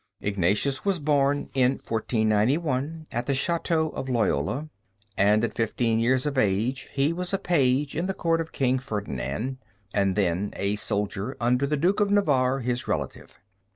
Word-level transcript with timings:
Ignatius 0.19 0.83
was 0.83 0.97
born, 0.97 1.51
in 1.53 1.73
1491, 1.73 3.05
at 3.11 3.27
the 3.27 3.33
château 3.33 3.93
of 3.93 4.09
Loyola, 4.09 4.67
and 5.15 5.43
at 5.43 5.53
fifteen 5.53 5.99
years 5.99 6.25
of 6.25 6.39
age 6.39 6.89
he 6.91 7.13
was 7.13 7.33
a 7.35 7.37
page 7.37 7.95
in 7.95 8.07
the 8.07 8.15
court 8.15 8.41
of 8.41 8.51
King 8.51 8.79
Ferdinand, 8.79 9.59
and 9.93 10.15
then 10.15 10.53
a 10.55 10.75
soldier 10.75 11.37
under 11.39 11.67
the 11.67 11.77
Duke 11.77 11.99
of 11.99 12.09
Navarre, 12.09 12.61
his 12.61 12.87
relative. 12.87 13.37